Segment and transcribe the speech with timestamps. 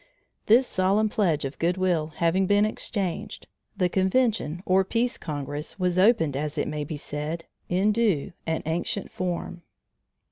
[0.47, 3.45] This solemn pledge of good will having been exchanged,
[3.77, 9.11] the convention or peace congress was opened as may be said, in due and ancient
[9.11, 9.61] form.